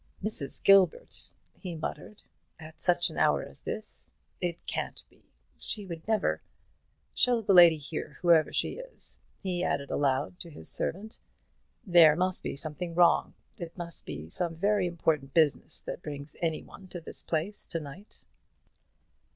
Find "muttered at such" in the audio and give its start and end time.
1.75-3.11